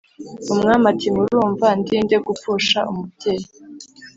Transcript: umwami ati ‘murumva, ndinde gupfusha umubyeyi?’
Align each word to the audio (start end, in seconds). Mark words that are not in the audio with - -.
umwami 0.51 0.85
ati 0.91 1.07
‘murumva, 1.15 1.67
ndinde 1.79 2.17
gupfusha 2.27 2.79
umubyeyi?’ 2.91 3.45